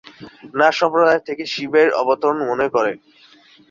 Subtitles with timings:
[0.57, 2.91] নাথ সম্প্রদায় তাঁকে শিবের অবতার মনে করে।